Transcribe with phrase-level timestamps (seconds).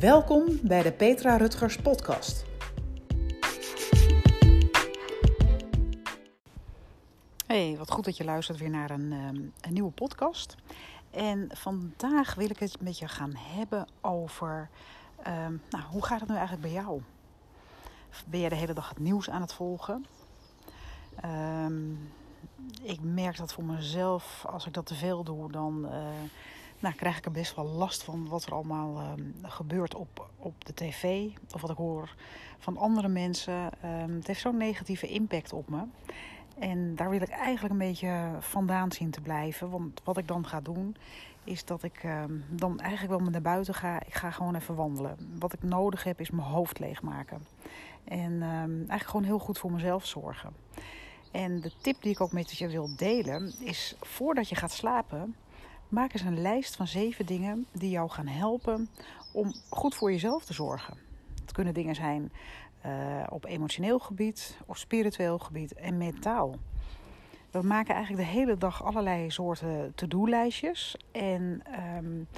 [0.00, 2.44] Welkom bij de Petra Rutgers Podcast.
[7.46, 10.54] Hey, wat goed dat je luistert weer naar een, ehm, een nieuwe podcast.
[11.10, 14.68] En vandaag wil ik het met je gaan hebben over
[15.22, 17.02] ehm, nou, hoe gaat het nu eigenlijk bij jou?
[18.26, 20.06] Ben jij de hele dag het nieuws aan het volgen?
[21.20, 21.90] Ehm,
[22.82, 25.90] ik merk dat voor mezelf, als ik dat te veel doe, dan uh,
[26.78, 30.64] nou, krijg ik er best wel last van wat er allemaal uh, gebeurt op, op
[30.64, 31.28] de tv.
[31.54, 32.14] Of wat ik hoor
[32.58, 33.70] van andere mensen.
[33.84, 35.82] Um, het heeft zo'n negatieve impact op me.
[36.58, 39.70] En daar wil ik eigenlijk een beetje vandaan zien te blijven.
[39.70, 40.96] Want wat ik dan ga doen,
[41.44, 44.00] is dat ik um, dan eigenlijk wel naar buiten ga.
[44.00, 45.36] Ik ga gewoon even wandelen.
[45.38, 47.46] Wat ik nodig heb, is mijn hoofd leegmaken.
[48.04, 50.52] En eigenlijk gewoon heel goed voor mezelf zorgen.
[51.32, 55.36] En de tip die ik ook met je wil delen, is voordat je gaat slapen,
[55.88, 58.88] maak eens een lijst van zeven dingen die jou gaan helpen
[59.32, 60.96] om goed voor jezelf te zorgen.
[61.40, 62.32] Het kunnen dingen zijn
[62.86, 66.56] uh, op emotioneel gebied, of spiritueel gebied en mentaal.
[67.50, 70.96] We maken eigenlijk de hele dag allerlei soorten to-do-lijstjes.
[71.12, 71.62] En
[71.96, 72.28] um,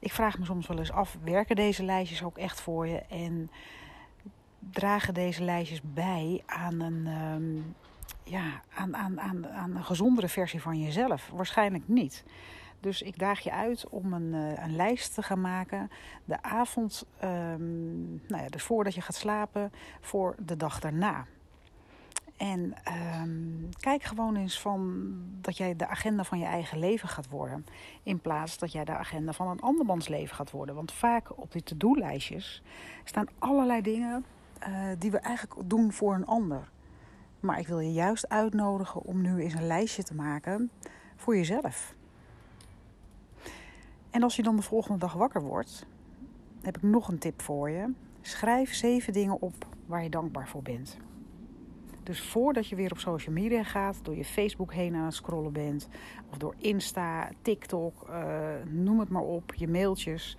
[0.00, 2.98] ik vraag me soms wel eens af: werken deze lijstjes ook echt voor je?
[2.98, 3.50] En
[4.70, 7.74] dragen deze lijstjes bij aan een, um,
[8.24, 11.30] ja, aan, aan, aan, aan een gezondere versie van jezelf?
[11.34, 12.24] Waarschijnlijk niet.
[12.80, 15.90] Dus ik daag je uit om een, uh, een lijst te gaan maken.
[16.24, 21.26] De avond, um, nou ja, dus voordat je gaat slapen, voor de dag daarna.
[22.36, 22.74] En
[23.22, 27.66] um, kijk gewoon eens van dat jij de agenda van je eigen leven gaat worden.
[28.02, 30.74] In plaats dat jij de agenda van een andermans leven gaat worden.
[30.74, 32.62] Want vaak op die to-do-lijstjes
[33.04, 34.24] staan allerlei dingen
[34.68, 36.70] uh, die we eigenlijk doen voor een ander.
[37.40, 40.70] Maar ik wil je juist uitnodigen om nu eens een lijstje te maken
[41.16, 41.95] voor jezelf.
[44.16, 45.86] En als je dan de volgende dag wakker wordt,
[46.62, 47.92] heb ik nog een tip voor je.
[48.20, 50.96] Schrijf zeven dingen op waar je dankbaar voor bent.
[52.02, 55.52] Dus voordat je weer op social media gaat, door je Facebook heen aan het scrollen
[55.52, 55.88] bent,
[56.30, 60.36] of door Insta, TikTok, uh, noem het maar op, je mailtjes,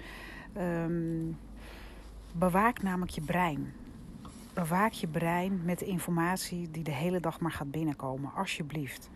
[0.57, 1.37] um,
[2.31, 3.73] bewaak namelijk je brein.
[4.53, 9.09] Bewaak je brein met de informatie die de hele dag maar gaat binnenkomen, alsjeblieft.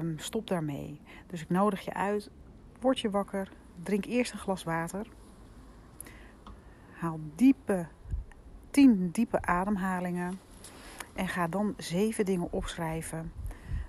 [0.00, 1.00] Um, stop daarmee.
[1.26, 2.30] Dus ik nodig je uit,
[2.80, 5.06] word je wakker, drink eerst een glas water.
[6.92, 7.86] Haal diepe,
[8.70, 10.38] tien diepe ademhalingen.
[11.14, 13.32] En ga dan zeven dingen opschrijven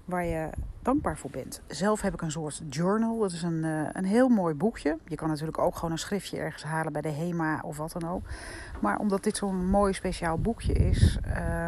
[0.05, 0.49] waar je
[0.81, 1.61] dankbaar voor bent.
[1.67, 3.19] Zelf heb ik een soort journal.
[3.19, 4.97] Dat is een, uh, een heel mooi boekje.
[5.05, 8.09] Je kan natuurlijk ook gewoon een schriftje ergens halen bij de HEMA of wat dan
[8.09, 8.23] ook.
[8.81, 11.19] Maar omdat dit zo'n mooi speciaal boekje is,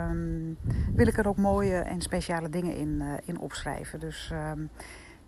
[0.09, 0.57] um,
[0.95, 4.00] wil ik er ook mooie en speciale dingen in, uh, in opschrijven.
[4.00, 4.69] Dus um,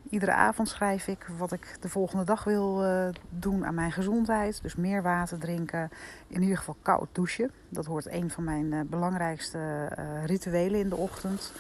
[0.10, 4.62] iedere avond schrijf ik wat ik de volgende dag wil uh, doen aan mijn gezondheid.
[4.62, 5.90] Dus meer water drinken,
[6.28, 7.52] in ieder geval koud douchen.
[7.70, 11.52] Dat hoort een van mijn uh, belangrijkste uh, rituelen in de ochtend.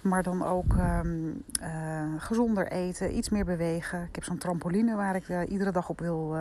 [0.00, 1.44] Maar dan ook um,
[2.18, 4.02] gezonder eten, iets meer bewegen.
[4.02, 6.36] Ik heb zo'n trampoline waar ik iedere dag op wil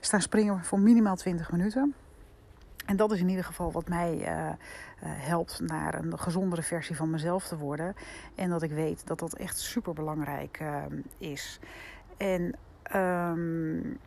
[0.00, 1.94] staan springen voor minimaal 20 minuten.
[2.86, 4.28] En dat is in ieder geval wat mij
[5.06, 7.94] helpt naar een gezondere versie van mezelf te worden.
[8.34, 10.84] En dat ik weet dat dat echt super belangrijk uh,
[11.18, 11.58] is.
[12.16, 12.56] En
[12.96, 13.98] um,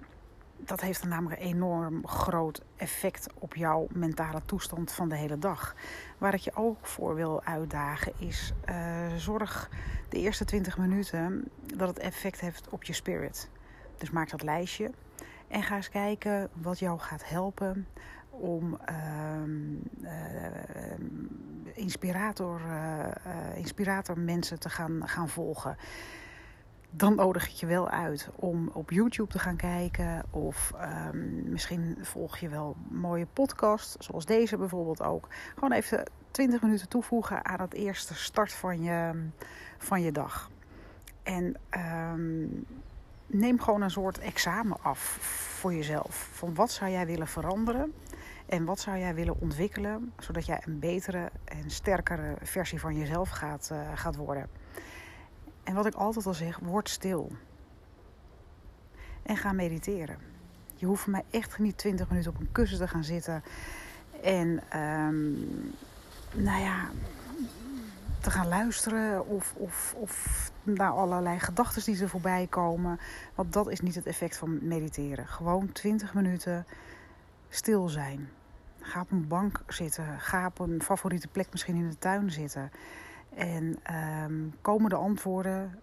[0.58, 5.40] dat heeft dan namelijk een enorm groot effect op jouw mentale toestand van de hele
[5.40, 5.76] dag.
[6.18, 8.54] Waar ik je ook voor wil uitdagen is:
[9.18, 9.70] zorg
[10.10, 13.50] de eerste 20 minuten dat het effect heeft op je spirit.
[13.98, 14.92] Dus maak dat lijstje.
[15.48, 17.88] En ga eens kijken wat jou gaat helpen
[18.40, 18.80] om
[19.42, 19.82] um,
[21.74, 25.78] inspirator, uh, uh, inspirator mensen te gaan, gaan volgen.
[26.90, 30.24] Dan nodig ik je wel uit om op YouTube te gaan kijken.
[30.30, 30.74] Of
[31.12, 35.28] um, misschien volg je wel mooie podcasts, zoals deze bijvoorbeeld ook.
[35.54, 39.30] Gewoon even 20 minuten toevoegen aan het eerste start van je,
[39.78, 40.52] van je dag.
[41.24, 41.56] En
[42.14, 42.66] um,
[43.26, 45.00] neem gewoon een soort examen af
[45.60, 46.30] voor jezelf.
[46.32, 47.94] Van wat zou jij willen veranderen?
[48.46, 53.30] En wat zou jij willen ontwikkelen, zodat jij een betere en sterkere versie van jezelf
[53.30, 54.50] gaat, uh, gaat worden?
[55.64, 57.32] En wat ik altijd al zeg, word stil.
[59.24, 60.18] En ga mediteren.
[60.76, 63.44] Je hoeft mij echt niet 20 minuten op een kussen te gaan zitten.
[64.22, 65.50] En um,
[66.34, 66.90] nou ja,
[68.22, 73.00] te gaan luisteren of, of, of naar allerlei gedachten die er voorbij komen.
[73.36, 75.28] Want dat is niet het effect van mediteren.
[75.28, 76.66] Gewoon 20 minuten
[77.56, 78.30] stil zijn.
[78.80, 80.20] Ga op een bank zitten.
[80.20, 82.72] Ga op een favoriete plek misschien in de tuin zitten.
[83.36, 83.80] En
[84.24, 85.80] um, komen de antwoorden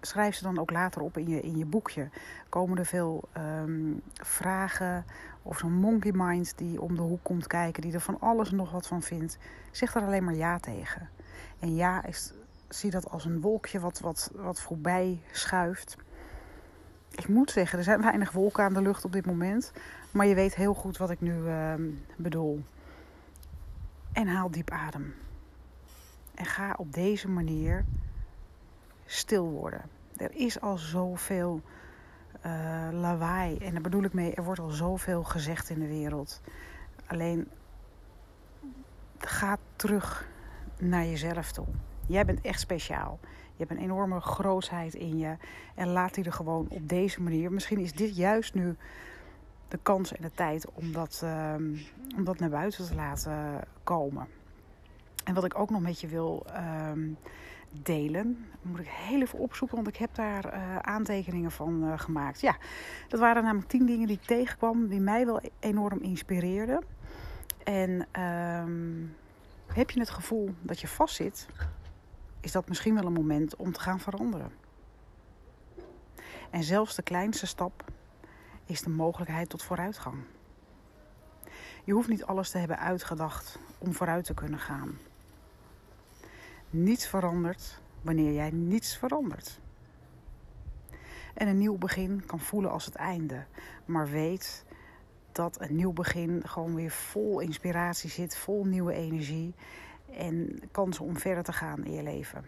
[0.00, 2.08] schrijf ze dan ook later op in je, in je boekje.
[2.48, 5.04] Komen er veel ehm, vragen
[5.42, 8.70] of zo'n monkey mind die om de hoek komt kijken, die er van alles nog
[8.70, 9.38] wat van vindt.
[9.70, 11.08] Zeg er alleen maar ja tegen.
[11.58, 12.32] En ja, is,
[12.68, 15.96] zie dat als een wolkje wat, wat, wat voorbij schuift.
[17.16, 19.72] Ik moet zeggen, er zijn weinig wolken aan de lucht op dit moment.
[20.10, 21.74] Maar je weet heel goed wat ik nu uh,
[22.16, 22.64] bedoel.
[24.12, 25.14] En haal diep adem.
[26.34, 27.84] En ga op deze manier
[29.06, 29.82] stil worden.
[30.16, 31.60] Er is al zoveel
[32.46, 33.58] uh, lawaai.
[33.58, 36.40] En daar bedoel ik mee, er wordt al zoveel gezegd in de wereld.
[37.06, 37.48] Alleen
[39.18, 40.28] ga terug
[40.78, 41.66] naar jezelf toe.
[42.06, 43.18] Jij bent echt speciaal.
[43.56, 45.36] Je hebt een enorme grootheid in je.
[45.74, 47.52] En laat die er gewoon op deze manier.
[47.52, 48.76] Misschien is dit juist nu
[49.68, 51.54] de kans en de tijd om dat, uh,
[52.16, 54.26] om dat naar buiten te laten komen.
[55.24, 56.90] En wat ik ook nog met je wil uh,
[57.82, 62.40] delen, moet ik heel even opzoeken, want ik heb daar uh, aantekeningen van uh, gemaakt.
[62.40, 62.56] Ja,
[63.08, 66.84] dat waren namelijk tien dingen die ik tegenkwam, die mij wel enorm inspireerden.
[67.64, 69.02] En ehm,
[69.66, 71.46] heb je het gevoel dat je vastzit,
[72.44, 74.52] is dat misschien wel een moment om te gaan veranderen.
[76.50, 77.84] En zelfs de kleinste stap
[78.64, 80.22] is de mogelijkheid tot vooruitgang.
[81.84, 84.98] Je hoeft niet alles te hebben uitgedacht om vooruit te kunnen gaan.
[86.70, 89.60] Niets verandert wanneer jij niets verandert.
[91.34, 93.46] En een nieuw begin kan voelen als het einde,
[93.84, 94.64] maar weet
[95.32, 99.54] dat een nieuw begin gewoon weer vol inspiratie zit, vol nieuwe energie
[100.16, 102.44] en kansen om verder te gaan in je leven.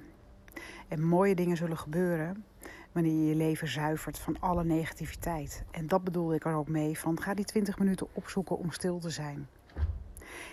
[0.89, 2.45] En mooie dingen zullen gebeuren
[2.93, 5.65] wanneer je je leven zuivert van alle negativiteit.
[5.71, 8.99] En dat bedoel ik er ook mee van ga die 20 minuten opzoeken om stil
[8.99, 9.49] te zijn.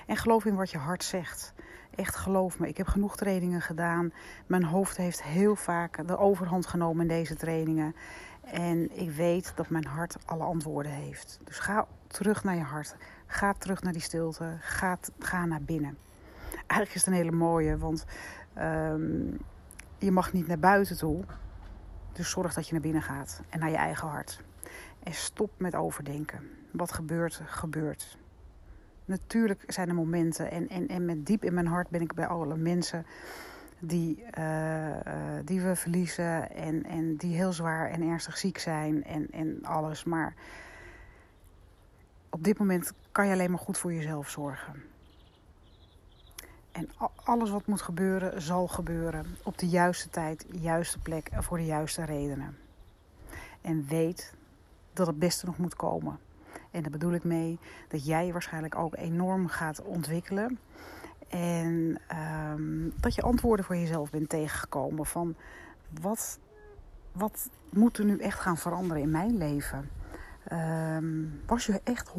[0.08, 1.54] En geloof in wat je hart zegt.
[1.96, 4.14] Echt geloof me, ik heb genoeg trainingen gedaan.
[4.46, 7.96] Mijn hoofd heeft heel vaak de overhand genomen in deze trainingen.
[8.44, 11.40] En ik weet dat mijn hart alle antwoorden heeft.
[11.44, 12.96] Dus ga terug naar je hart.
[13.26, 14.58] Ga terug naar die stilte.
[14.60, 15.98] Ga, ga naar binnen.
[16.68, 18.06] Eigenlijk is het een hele mooie, want
[18.60, 19.38] um,
[19.98, 21.24] je mag niet naar buiten toe.
[22.12, 24.44] Dus zorg dat je naar binnen gaat en naar je eigen hart.
[25.04, 26.50] En stop met overdenken.
[26.72, 28.18] Wat gebeurt, gebeurt.
[29.06, 32.28] Natuurlijk zijn er momenten, en, en, en met diep in mijn hart ben ik bij
[32.28, 33.06] alle mensen
[33.80, 34.98] die, uh,
[35.46, 40.04] die we verliezen en, en die heel zwaar en ernstig ziek zijn en, en alles.
[40.04, 40.34] Maar
[42.30, 44.84] op dit moment kan je alleen maar goed voor jezelf zorgen.
[46.74, 46.90] En
[47.24, 49.26] alles wat moet gebeuren, zal gebeuren.
[49.44, 52.58] Op de juiste tijd, juiste plek en voor de juiste redenen.
[53.62, 54.34] En weet
[54.94, 56.20] dat het beste nog moet komen.
[56.72, 60.60] En daar bedoel ik mee dat jij je waarschijnlijk ook enorm gaat ontwikkelen.
[61.30, 62.00] En
[62.52, 65.36] um, dat je antwoorden voor jezelf bent tegengekomen van
[66.02, 66.40] wat,
[67.12, 69.90] wat moet er nu echt gaan veranderen in mijn leven?
[70.52, 72.14] Um, was je echt 100%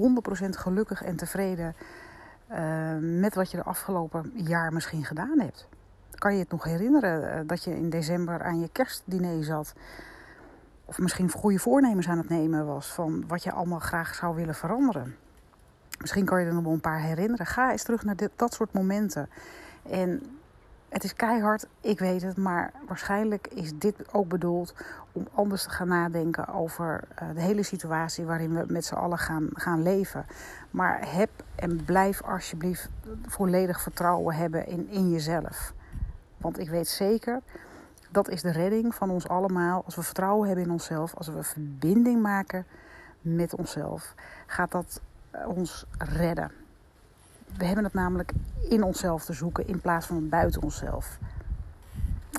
[0.48, 1.74] gelukkig en tevreden
[2.54, 5.68] uh, met wat je de afgelopen jaar misschien gedaan hebt?
[6.10, 9.74] Kan je het nog herinneren uh, dat je in december aan je kerstdiner zat?
[10.84, 14.54] Of misschien goede voornemens aan het nemen was van wat je allemaal graag zou willen
[14.54, 15.16] veranderen?
[16.00, 17.46] Misschien kan je er nog wel een paar herinneren.
[17.46, 19.28] Ga eens terug naar dit, dat soort momenten.
[19.82, 20.22] En
[20.94, 24.74] het is keihard, ik weet het, maar waarschijnlijk is dit ook bedoeld
[25.12, 29.18] om anders te gaan nadenken over uh, de hele situatie waarin we met z'n allen
[29.18, 30.26] gaan, gaan leven.
[30.70, 32.88] Maar heb en blijf alsjeblieft
[33.26, 35.72] volledig vertrouwen hebben in, in jezelf.
[36.36, 37.40] Want ik weet zeker,
[38.10, 39.82] dat is de redding van ons allemaal.
[39.84, 42.66] Als we vertrouwen hebben in onszelf, als we verbinding maken
[43.20, 44.14] met onszelf,
[44.46, 45.00] gaat dat
[45.46, 46.63] ons redden.
[47.56, 48.32] We hebben het namelijk
[48.68, 51.18] in onszelf te zoeken in plaats van buiten onszelf.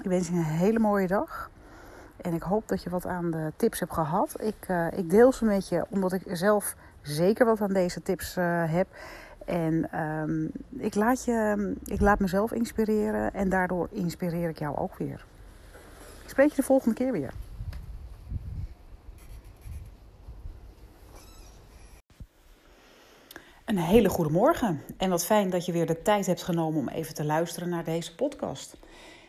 [0.02, 1.50] Ik wens je een hele mooie dag.
[2.18, 4.36] En ik hoop dat je wat aan de tips hebt gehad.
[4.42, 8.38] Ik, uh, ik deel ze met je omdat ik zelf zeker wat aan deze tips
[8.38, 8.88] uh, heb.
[9.46, 14.96] En um, ik, laat je, ik laat mezelf inspireren en daardoor inspireer ik jou ook
[14.98, 15.26] weer.
[16.24, 17.34] Ik spreek je de volgende keer weer.
[23.65, 26.89] Een hele goede morgen en wat fijn dat je weer de tijd hebt genomen om
[26.89, 28.77] even te luisteren naar deze podcast.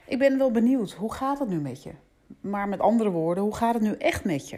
[0.07, 1.91] Ik ben wel benieuwd, hoe gaat het nu met je?
[2.41, 4.57] Maar met andere woorden, hoe gaat het nu echt met je?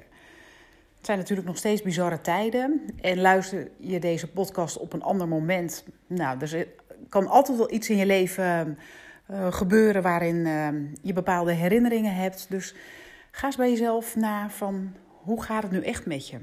[0.96, 5.28] Het zijn natuurlijk nog steeds bizarre tijden en luister je deze podcast op een ander
[5.28, 5.84] moment.
[6.06, 6.68] Nou, er
[7.08, 8.78] kan altijd wel iets in je leven
[9.30, 10.68] uh, gebeuren waarin uh,
[11.02, 12.46] je bepaalde herinneringen hebt.
[12.50, 12.74] Dus
[13.30, 16.38] ga eens bij jezelf na van hoe gaat het nu echt met je?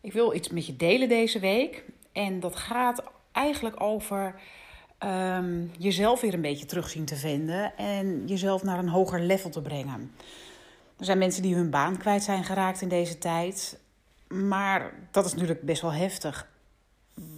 [0.00, 1.84] Ik wil iets met je delen deze week.
[2.12, 3.02] En dat gaat
[3.32, 4.34] eigenlijk over
[5.04, 9.50] um, jezelf weer een beetje terug zien te vinden en jezelf naar een hoger level
[9.50, 10.12] te brengen.
[10.98, 13.78] Er zijn mensen die hun baan kwijt zijn geraakt in deze tijd.
[14.28, 16.48] Maar dat is natuurlijk best wel heftig.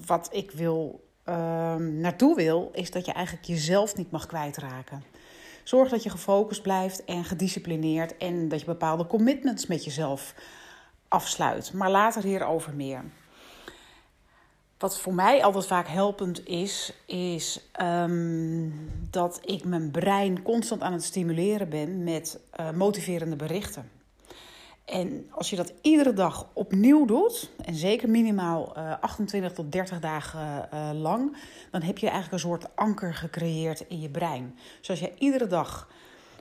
[0.07, 1.35] Wat ik wil, uh,
[1.77, 5.05] naartoe wil, is dat je eigenlijk jezelf niet mag kwijtraken.
[5.63, 10.35] Zorg dat je gefocust blijft en gedisciplineerd en dat je bepaalde commitments met jezelf
[11.09, 11.73] afsluit.
[11.73, 13.05] Maar later hierover meer.
[14.79, 20.93] Wat voor mij altijd vaak helpend is, is um, dat ik mijn brein constant aan
[20.93, 23.91] het stimuleren ben met uh, motiverende berichten.
[24.85, 30.01] En als je dat iedere dag opnieuw doet, en zeker minimaal uh, 28 tot 30
[30.01, 31.37] dagen uh, lang,
[31.71, 34.59] dan heb je eigenlijk een soort anker gecreëerd in je brein.
[34.79, 35.89] Dus als je iedere dag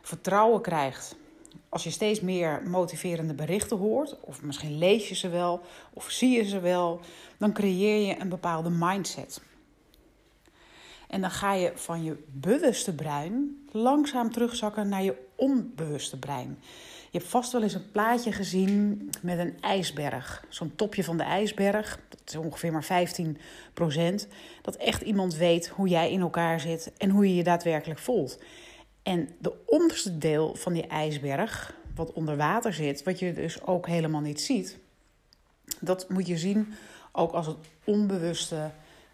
[0.01, 1.15] vertrouwen krijgt,
[1.69, 5.61] als je steeds meer motiverende berichten hoort, of misschien lees je ze wel,
[5.93, 6.99] of zie je ze wel,
[7.37, 9.41] dan creëer je een bepaalde mindset.
[11.07, 16.57] En dan ga je van je bewuste brein langzaam terugzakken naar je onbewuste brein.
[17.11, 20.45] Je hebt vast wel eens een plaatje gezien met een ijsberg.
[20.49, 23.07] Zo'n topje van de ijsberg, dat is ongeveer maar
[24.25, 24.27] 15%
[24.61, 28.39] Dat echt iemand weet hoe jij in elkaar zit en hoe je je daadwerkelijk voelt.
[29.03, 33.87] En de onderste deel van die ijsberg, wat onder water zit, wat je dus ook
[33.87, 34.77] helemaal niet ziet,
[35.79, 36.73] dat moet je zien
[37.11, 38.71] ook als het onbewuste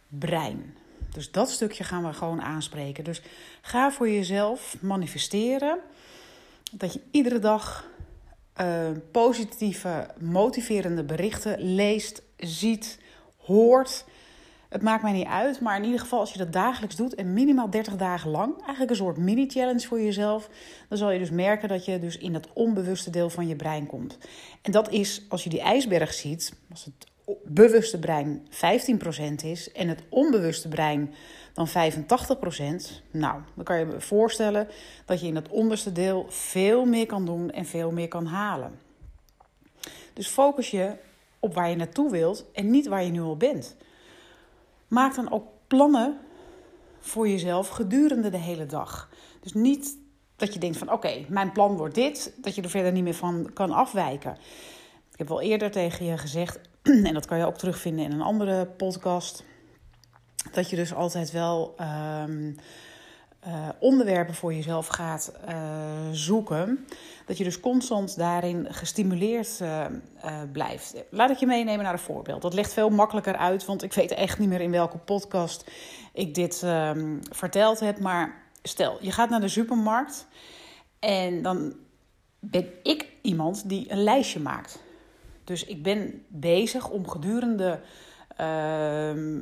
[0.08, 0.75] brein.
[1.12, 3.03] Dus dat stukje gaan we gewoon aanspreken.
[3.03, 3.22] Dus
[3.62, 5.79] ga voor jezelf manifesteren
[6.72, 7.88] dat je iedere dag
[8.62, 13.00] uh, positieve, motiverende berichten leest, ziet,
[13.38, 14.05] hoort.
[14.69, 17.33] Het maakt mij niet uit, maar in ieder geval als je dat dagelijks doet en
[17.33, 20.49] minimaal 30 dagen lang, eigenlijk een soort mini-challenge voor jezelf,
[20.89, 23.85] dan zal je dus merken dat je dus in dat onbewuste deel van je brein
[23.85, 24.17] komt.
[24.61, 27.07] En dat is, als je die ijsberg ziet, als het
[27.45, 31.13] bewuste brein 15% is en het onbewuste brein
[31.53, 31.71] dan 85%,
[33.11, 34.67] nou, dan kan je me voorstellen
[35.05, 38.79] dat je in het onderste deel veel meer kan doen en veel meer kan halen.
[40.13, 40.91] Dus focus je
[41.39, 43.75] op waar je naartoe wilt en niet waar je nu al bent.
[44.89, 46.17] Maak dan ook plannen
[47.00, 49.10] voor jezelf gedurende de hele dag.
[49.39, 49.98] Dus niet
[50.36, 53.13] dat je denkt van oké, mijn plan wordt dit, dat je er verder niet meer
[53.13, 54.38] van kan afwijken.
[55.12, 56.60] Ik heb wel eerder tegen je gezegd,
[57.08, 59.43] en dat kan je ook terugvinden in een andere podcast,
[60.51, 61.75] dat je dus altijd wel
[62.27, 62.55] um,
[63.48, 65.55] uh, onderwerpen voor jezelf gaat uh,
[66.12, 66.88] zoeken.
[67.25, 69.86] Dat je dus constant daarin gestimuleerd uh,
[70.51, 70.96] blijft.
[71.10, 72.41] Laat ik je meenemen naar een voorbeeld.
[72.41, 75.72] Dat ligt veel makkelijker uit, want ik weet echt niet meer in welke podcast
[76.13, 78.00] ik dit um, verteld heb.
[78.00, 80.27] Maar stel, je gaat naar de supermarkt
[81.00, 81.74] en dan
[82.39, 84.79] ben ik iemand die een lijstje maakt.
[85.43, 87.79] Dus ik ben bezig om gedurende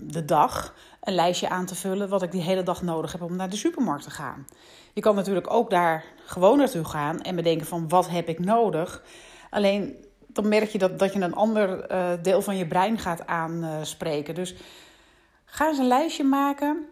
[0.02, 3.36] de dag een lijstje aan te vullen wat ik die hele dag nodig heb om
[3.36, 4.48] naar de supermarkt te gaan.
[4.94, 9.04] Je kan natuurlijk ook daar gewoon naartoe gaan en bedenken van wat heb ik nodig.
[9.50, 9.96] Alleen
[10.28, 14.36] dan merk je dat, dat je een ander uh, deel van je brein gaat aanspreken.
[14.36, 14.56] Dus
[15.46, 16.86] ga eens een lijstje maken.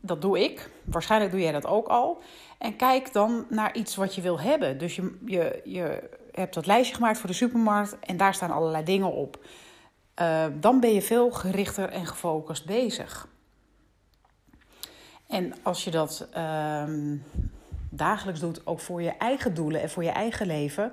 [0.00, 0.70] Dat doe ik.
[0.84, 2.22] Waarschijnlijk doe jij dat ook al.
[2.58, 4.78] En kijk dan naar iets wat je wil hebben.
[4.78, 8.84] Dus je, je, je hebt dat lijstje gemaakt voor de supermarkt en daar staan allerlei
[8.84, 9.38] dingen op.
[10.20, 13.28] Uh, dan ben je veel gerichter en gefocust bezig.
[15.26, 16.84] En als je dat uh,
[17.90, 20.92] dagelijks doet, ook voor je eigen doelen en voor je eigen leven,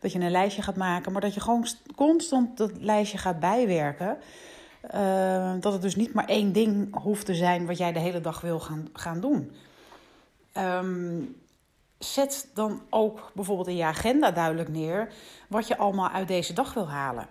[0.00, 4.16] dat je een lijstje gaat maken, maar dat je gewoon constant dat lijstje gaat bijwerken.
[4.94, 8.20] Uh, dat het dus niet maar één ding hoeft te zijn wat jij de hele
[8.20, 9.52] dag wil gaan, gaan doen.
[10.56, 11.36] Um,
[11.98, 15.12] zet dan ook bijvoorbeeld in je agenda duidelijk neer
[15.48, 17.26] wat je allemaal uit deze dag wil halen.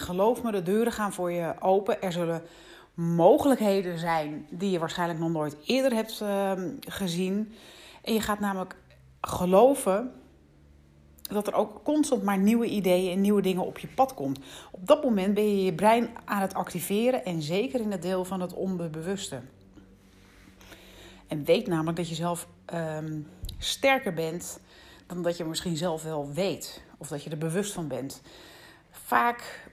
[0.00, 2.02] Geloof me, de deuren gaan voor je open.
[2.02, 2.42] Er zullen
[2.94, 7.52] mogelijkheden zijn die je waarschijnlijk nog nooit eerder hebt uh, gezien.
[8.02, 8.76] En je gaat namelijk
[9.20, 10.12] geloven
[11.22, 14.38] dat er ook constant maar nieuwe ideeën en nieuwe dingen op je pad komt.
[14.70, 18.24] Op dat moment ben je je brein aan het activeren en zeker in het deel
[18.24, 19.40] van het onbewuste.
[21.26, 23.26] En weet namelijk dat je zelf um,
[23.58, 24.60] sterker bent
[25.06, 28.22] dan dat je misschien zelf wel weet of dat je er bewust van bent.
[28.90, 29.70] Vaak,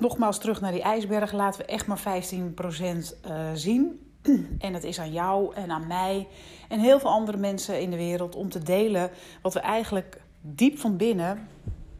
[0.00, 4.04] nogmaals terug naar die ijsberg, laten we echt maar 15% uh, zien.
[4.58, 6.28] En het is aan jou en aan mij
[6.68, 9.10] en heel veel andere mensen in de wereld om te delen
[9.42, 11.48] wat we eigenlijk diep van binnen,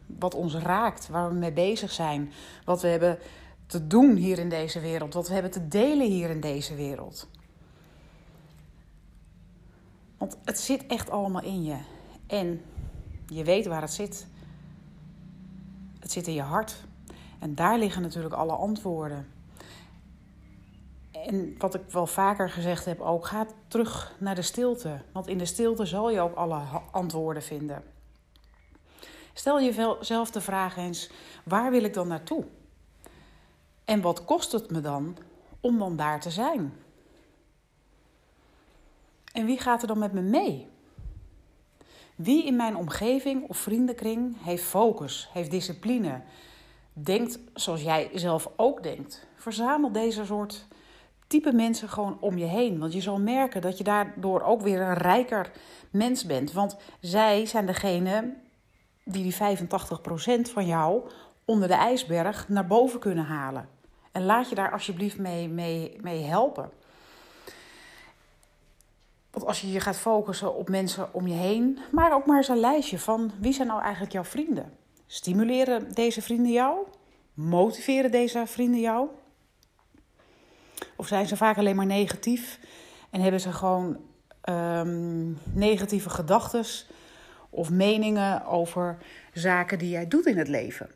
[0.05, 2.31] wat ons raakt, waar we mee bezig zijn,
[2.65, 3.17] wat we hebben
[3.65, 7.29] te doen hier in deze wereld, wat we hebben te delen hier in deze wereld.
[10.17, 11.77] Want het zit echt allemaal in je.
[12.27, 12.61] En
[13.27, 14.27] je weet waar het zit.
[15.99, 16.75] Het zit in je hart.
[17.41, 19.27] En daar liggen natuurlijk alle antwoorden.
[21.11, 25.01] En wat ik wel vaker gezegd heb ook, ga terug naar de stilte.
[25.11, 26.59] Want in de stilte zal je ook alle
[26.91, 27.83] antwoorden vinden.
[29.33, 31.09] Stel jezelf de vraag eens:
[31.43, 32.45] waar wil ik dan naartoe?
[33.85, 35.17] En wat kost het me dan
[35.59, 36.73] om dan daar te zijn?
[39.33, 40.67] En wie gaat er dan met me mee?
[42.15, 46.21] Wie in mijn omgeving of vriendenkring heeft focus, heeft discipline,
[46.93, 49.27] denkt zoals jij zelf ook denkt?
[49.35, 50.67] Verzamel deze soort
[51.27, 52.79] type mensen gewoon om je heen.
[52.79, 55.51] Want je zal merken dat je daardoor ook weer een rijker
[55.89, 56.51] mens bent.
[56.51, 58.33] Want zij zijn degene
[59.03, 59.57] die die
[60.47, 61.09] 85% van jou
[61.45, 63.69] onder de ijsberg naar boven kunnen halen.
[64.11, 66.69] En laat je daar alsjeblieft mee, mee, mee helpen.
[69.31, 72.47] Want als je je gaat focussen op mensen om je heen, maar ook maar eens
[72.47, 74.73] een lijstje van wie zijn nou eigenlijk jouw vrienden.
[75.13, 76.87] Stimuleren deze vrienden jou?
[77.33, 79.07] Motiveren deze vrienden jou?
[80.95, 82.59] Of zijn ze vaak alleen maar negatief
[83.09, 83.99] en hebben ze gewoon
[84.49, 86.65] um, negatieve gedachten
[87.49, 88.97] of meningen over
[89.33, 90.89] zaken die jij doet in het leven?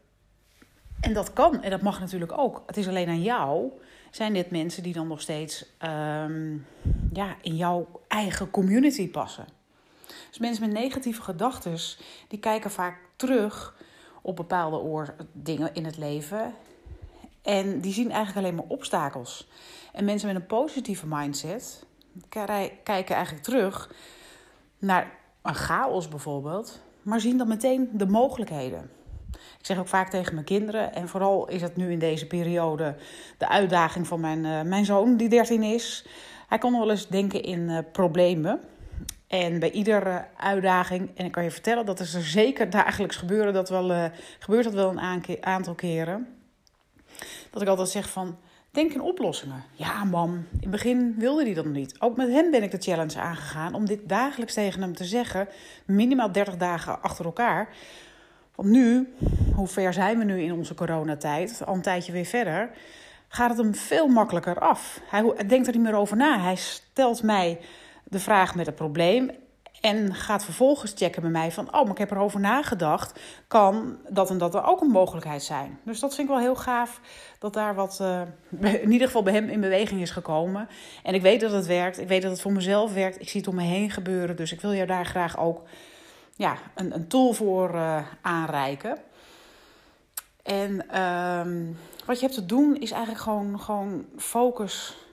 [1.02, 2.64] En dat kan en dat mag natuurlijk ook.
[2.66, 3.72] Het is alleen aan jou.
[4.12, 6.66] Zijn dit mensen die dan nog steeds um,
[7.14, 9.46] ja, in jouw eigen community passen?
[10.30, 11.78] Dus mensen met negatieve gedachten,
[12.28, 13.84] die kijken vaak terug
[14.26, 16.54] op bepaalde dingen in het leven.
[17.42, 19.48] En die zien eigenlijk alleen maar obstakels.
[19.94, 21.86] En mensen met een positieve mindset
[22.84, 23.92] kijken eigenlijk terug
[24.80, 28.90] naar een chaos bijvoorbeeld, maar zien dan meteen de mogelijkheden.
[29.32, 32.96] Ik zeg ook vaak tegen mijn kinderen, en vooral is het nu in deze periode
[33.38, 36.08] de uitdaging van mijn, uh, mijn zoon, die 13 is.
[36.48, 38.60] Hij kon wel eens denken in uh, problemen.
[39.28, 43.54] En bij iedere uitdaging, en ik kan je vertellen dat is er zeker dagelijks gebeuren,
[43.54, 44.06] dat wel, uh,
[44.40, 46.28] gebeurt dat wel een aantal keren.
[47.50, 48.38] Dat ik altijd zeg van,
[48.72, 49.64] denk in oplossingen.
[49.74, 52.00] Ja, mam, in het begin wilde hij dat niet.
[52.00, 55.48] Ook met hem ben ik de challenge aangegaan om dit dagelijks tegen hem te zeggen.
[55.86, 57.70] Minimaal 30 dagen achter elkaar.
[58.56, 59.14] Want nu,
[59.56, 62.70] hoe ver zijn we nu in onze coronatijd, al een tijdje weer verder,
[63.28, 65.02] gaat het hem veel makkelijker af.
[65.10, 66.40] Hij denkt er niet meer over na.
[66.40, 67.60] Hij stelt mij
[68.08, 69.32] de vraag met het probleem
[69.82, 73.20] en gaat vervolgens checken bij mij van, oh, maar ik heb erover nagedacht.
[73.48, 75.80] Kan dat en dat er ook een mogelijkheid zijn?
[75.84, 77.00] Dus dat vind ik wel heel gaaf
[77.40, 78.22] dat daar wat, uh,
[78.84, 80.68] in ieder geval bij hem in beweging is gekomen.
[81.04, 82.00] En ik weet dat het werkt.
[82.00, 83.22] Ik weet dat het voor mezelf werkt.
[83.22, 84.36] Ik zie het om me heen gebeuren.
[84.36, 85.62] Dus ik wil jou daar graag ook
[86.36, 88.98] ja, een, een tool voor uh, aanreiken.
[90.44, 95.05] En um, wat je hebt te doen is eigenlijk gewoon, gewoon focus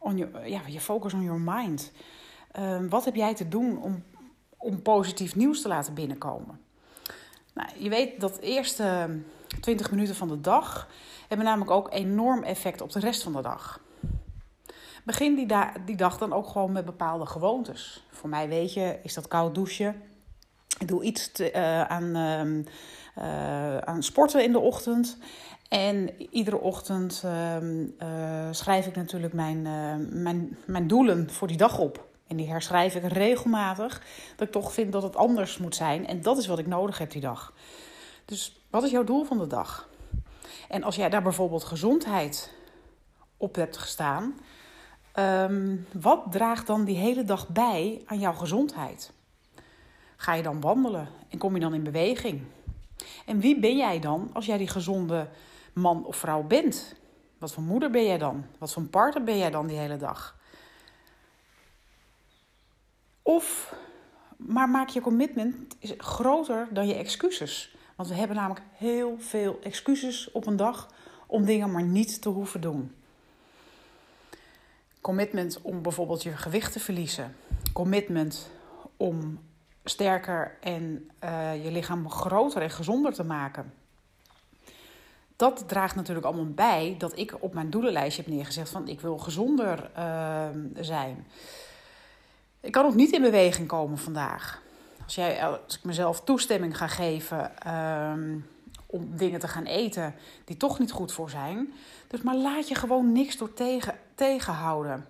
[0.00, 1.92] on your, ja, je focus on your mind.
[2.58, 4.04] Um, wat heb jij te doen om,
[4.56, 6.60] om positief nieuws te laten binnenkomen?
[7.54, 9.18] Nou, je weet dat de eerste
[9.60, 10.88] 20 minuten van de dag
[11.28, 13.80] hebben namelijk ook enorm effect op de rest van de dag.
[15.04, 15.46] Begin die,
[15.84, 18.06] die dag dan ook gewoon met bepaalde gewoontes.
[18.10, 20.02] Voor mij weet je, is dat koud douchen.
[20.78, 22.16] Ik doe iets te, uh, aan,
[23.18, 25.18] uh, aan sporten in de ochtend.
[25.70, 29.62] En iedere ochtend uh, schrijf ik natuurlijk mijn,
[30.22, 32.08] mijn, mijn doelen voor die dag op.
[32.26, 34.02] En die herschrijf ik regelmatig.
[34.36, 36.06] Dat ik toch vind dat het anders moet zijn.
[36.06, 37.52] En dat is wat ik nodig heb die dag.
[38.24, 39.88] Dus wat is jouw doel van de dag?
[40.68, 42.52] En als jij daar bijvoorbeeld gezondheid
[43.36, 44.34] op hebt gestaan,
[45.14, 49.12] um, wat draagt dan die hele dag bij aan jouw gezondheid?
[50.16, 52.42] Ga je dan wandelen en kom je dan in beweging?
[53.26, 55.28] En wie ben jij dan als jij die gezonde
[55.72, 56.94] man of vrouw bent?
[57.38, 58.44] Wat voor moeder ben jij dan?
[58.58, 60.38] Wat voor partner ben jij dan die hele dag?
[63.22, 63.74] Of,
[64.36, 67.76] maar maak je commitment groter dan je excuses.
[67.96, 70.88] Want we hebben namelijk heel veel excuses op een dag
[71.26, 72.94] om dingen maar niet te hoeven doen.
[75.00, 77.36] Commitment om bijvoorbeeld je gewicht te verliezen.
[77.72, 78.50] Commitment
[78.96, 79.38] om
[79.84, 83.72] sterker en uh, je lichaam groter en gezonder te maken.
[85.40, 89.18] Dat draagt natuurlijk allemaal bij dat ik op mijn doelenlijstje heb neergezet van ik wil
[89.18, 91.26] gezonder uh, zijn.
[92.60, 94.62] Ik kan ook niet in beweging komen vandaag.
[95.04, 98.46] Als, jij, als ik mezelf toestemming ga geven um,
[98.86, 101.72] om dingen te gaan eten die toch niet goed voor zijn.
[102.08, 105.06] Dus maar laat je gewoon niks door tegen, tegenhouden.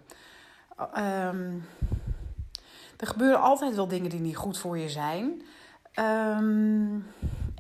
[0.97, 1.65] Um,
[2.97, 5.43] er gebeuren altijd wel dingen die niet goed voor je zijn.
[5.95, 7.07] Um,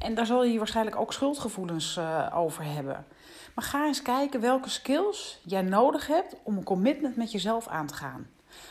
[0.00, 3.06] en daar zal je waarschijnlijk ook schuldgevoelens uh, over hebben.
[3.54, 7.86] Maar ga eens kijken welke skills jij nodig hebt om een commitment met jezelf aan
[7.86, 8.28] te gaan.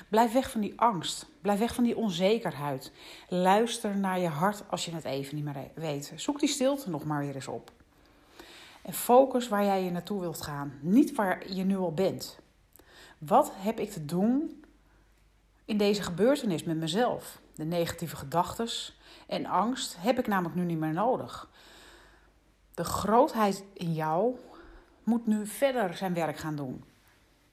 [0.10, 1.26] Blijf weg van die angst.
[1.42, 2.92] Blijf weg van die onzekerheid.
[3.28, 6.14] Luister naar je hart als je het even niet meer weet.
[6.16, 7.72] Zoek die stilte nog maar weer eens op.
[8.82, 10.80] En focus waar jij je naartoe wilt gaan.
[10.82, 12.40] Niet waar je nu al bent.
[13.18, 14.64] Wat heb ik te doen
[15.66, 17.40] in deze gebeurtenis met mezelf?
[17.60, 18.70] de negatieve gedachten
[19.30, 21.50] en angst heb ik namelijk nu niet meer nodig.
[22.74, 24.36] De grootheid in jou
[25.04, 26.84] moet nu verder zijn werk gaan doen.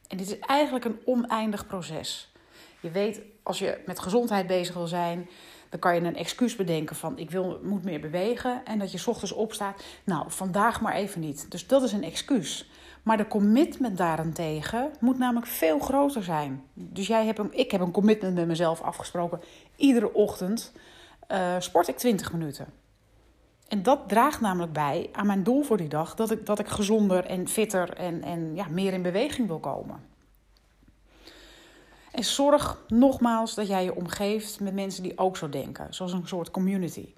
[0.08, 2.32] En dit is eigenlijk een oneindig proces.
[2.80, 5.28] Je weet, als je met gezondheid bezig wil zijn,
[5.68, 8.64] dan kan je een excuus bedenken van ik wil, moet meer bewegen.
[8.64, 11.50] En dat je ochtends opstaat, nou vandaag maar even niet.
[11.50, 12.70] Dus dat is een excuus.
[13.02, 16.64] Maar de commitment daarentegen moet namelijk veel groter zijn.
[16.72, 19.40] Dus jij hebt een, ik heb een commitment met mezelf afgesproken.
[19.76, 20.72] Iedere ochtend
[21.28, 22.66] uh, sport ik 20 minuten.
[23.68, 26.14] En dat draagt namelijk bij aan mijn doel voor die dag.
[26.14, 30.00] Dat ik, dat ik gezonder en fitter en, en ja, meer in beweging wil komen.
[32.12, 35.94] En zorg nogmaals dat jij je omgeeft met mensen die ook zo denken.
[35.94, 37.14] Zoals een soort community.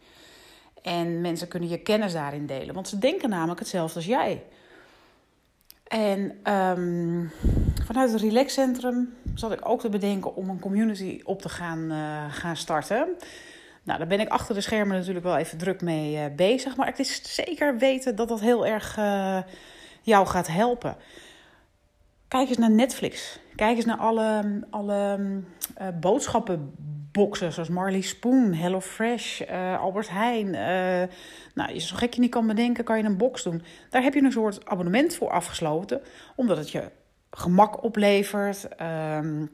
[0.83, 2.75] En mensen kunnen je kennis daarin delen.
[2.75, 4.44] Want ze denken namelijk hetzelfde als jij.
[5.88, 7.31] En um,
[7.85, 12.25] vanuit het relaxcentrum zat ik ook te bedenken om een community op te gaan, uh,
[12.35, 13.16] gaan starten.
[13.83, 16.77] Nou, daar ben ik achter de schermen natuurlijk wel even druk mee uh, bezig.
[16.77, 19.38] Maar het is zeker weten dat dat heel erg uh,
[20.03, 20.97] jou gaat helpen.
[22.29, 23.38] Kijk eens naar Netflix.
[23.57, 30.51] Kijk eens naar alle, alle uh, boodschappenboxen zoals Marley Spoon, HelloFresh, uh, Albert Heijn.
[31.55, 33.62] Nou, zo gek je niet kan bedenken, kan je een box doen.
[33.91, 36.01] Daar heb je een soort abonnement voor afgesloten,
[36.37, 36.91] omdat het je
[37.31, 38.69] gemak oplevert.
[38.69, 39.47] Ehm,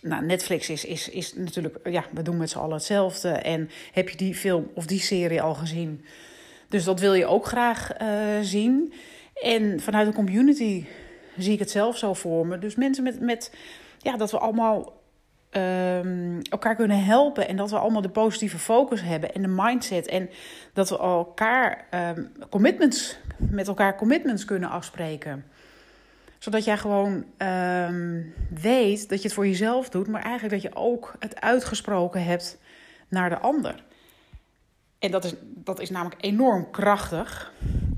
[0.00, 3.28] nou, Netflix is, is, is natuurlijk, ja, we doen met z'n allen hetzelfde.
[3.28, 6.04] En heb je die film of die serie al gezien?
[6.68, 7.90] Dus dat wil je ook graag
[8.42, 8.92] zien.
[9.34, 10.84] En vanuit een community
[11.36, 12.58] zie ik het zelf zo voor me.
[12.58, 13.52] Dus mensen met, met
[13.98, 14.98] ja, dat we allemaal
[15.50, 17.48] um, elkaar kunnen helpen.
[17.48, 20.06] En dat we allemaal de positieve focus hebben en de mindset.
[20.06, 20.30] En
[20.72, 25.44] dat we elkaar um, commitments, met elkaar commitments kunnen afspreken.
[26.38, 30.78] Zodat jij gewoon um, weet dat je het voor jezelf doet, maar eigenlijk dat je
[30.78, 32.58] ook het uitgesproken hebt
[33.08, 33.84] naar de ander.
[34.98, 37.52] En dat is, dat is namelijk enorm krachtig.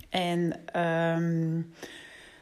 [0.09, 1.75] En um,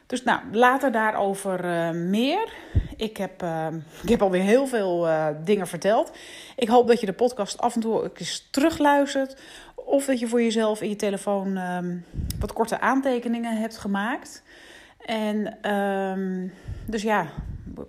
[0.06, 2.52] dus nou, later daarover uh, meer.
[2.96, 3.66] Ik heb, uh,
[4.02, 6.12] ik heb alweer heel veel uh, dingen verteld.
[6.56, 9.40] Ik hoop dat je de podcast af en toe eens terugluistert.
[9.74, 11.60] Of dat je voor jezelf in je telefoon
[12.38, 14.42] wat korte aantekeningen hebt gemaakt.
[15.08, 16.52] En um,
[16.86, 17.26] dus ja,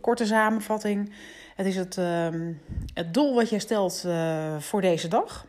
[0.02, 1.14] korte samenvatting.
[1.56, 2.62] Het is het, um,
[2.94, 4.08] het doel wat je stelt
[4.60, 5.46] voor deze dag.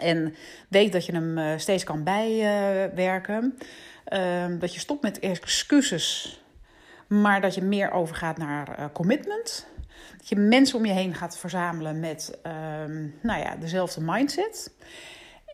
[0.00, 0.34] En
[0.68, 3.58] weet dat je hem steeds kan bijwerken.
[4.12, 6.40] Um, dat je stopt met excuses,
[7.06, 9.66] maar dat je meer overgaat naar uh, commitment.
[10.18, 12.38] Dat je mensen om je heen gaat verzamelen met
[13.22, 14.72] nou ja, dezelfde mindset.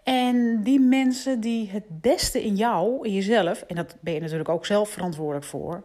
[0.07, 4.49] En die mensen die het beste in jou, in jezelf, en dat ben je natuurlijk
[4.49, 5.83] ook zelf verantwoordelijk voor,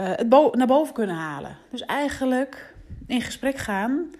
[0.00, 1.56] uh, het naar boven kunnen halen.
[1.70, 2.74] Dus eigenlijk
[3.06, 4.10] in gesprek gaan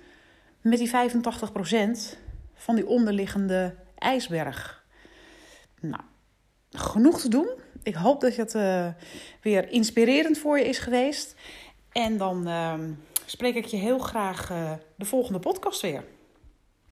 [0.60, 2.18] met die 85%
[2.54, 4.84] van die onderliggende ijsberg.
[5.80, 6.02] Nou,
[6.70, 7.48] genoeg te doen.
[7.82, 8.88] Ik hoop dat het uh,
[9.42, 11.34] weer inspirerend voor je is geweest.
[11.92, 12.74] En dan uh,
[13.24, 16.04] spreek ik je heel graag uh, de volgende podcast weer.